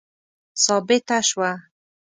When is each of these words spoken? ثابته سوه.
ثابته 0.63 1.17
سوه. 1.29 1.51